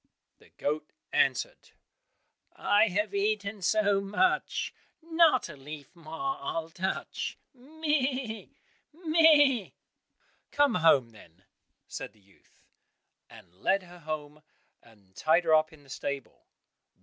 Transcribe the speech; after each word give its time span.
The 0.39 0.49
goat 0.57 0.93
answered, 1.13 1.73
"I 2.55 2.87
have 2.87 3.13
eaten 3.13 3.61
so 3.61 4.01
much, 4.01 4.73
Not 4.99 5.47
a 5.47 5.55
leaf 5.55 5.95
more 5.95 6.37
I'll 6.41 6.71
touch, 6.71 7.37
meh! 7.53 8.47
meh!" 8.91 9.69
"Come 10.49 10.73
home, 10.73 11.11
then," 11.11 11.43
said 11.87 12.13
the 12.13 12.19
youth, 12.19 12.63
and 13.29 13.53
led 13.61 13.83
her 13.83 13.99
home, 13.99 14.41
and 14.81 15.15
tied 15.15 15.43
her 15.43 15.53
up 15.53 15.71
in 15.71 15.83
the 15.83 15.87
stable. 15.89 16.47